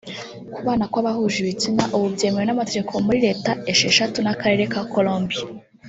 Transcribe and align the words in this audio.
Kubana 0.55 0.85
kw’abahuje 0.91 1.37
ibitsina 1.39 1.83
ubu 1.95 2.05
byemewe 2.15 2.45
n’amategeko 2.47 2.93
muri 3.05 3.19
Leta 3.27 3.51
esheshatu 3.71 4.17
n’Akarere 4.21 4.63
ka 4.73 4.81
Columbia 4.95 5.41